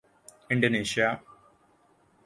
[0.49, 1.09] Indonesia